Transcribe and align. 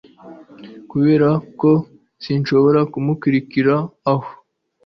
kuberako 0.89 1.71
sinshobora 2.23 2.79
kumukurikira 2.91 3.73
aho 4.11 4.29